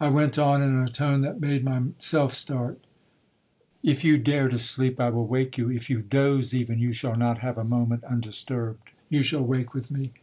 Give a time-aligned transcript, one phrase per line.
[0.00, 2.78] I went on, in a tone that made myself start,
[3.82, 7.40] 'If you dare to sleep, I will wake you,—if you dose even, you shall not
[7.40, 10.12] have a moment undisturbed,—you shall wake with me.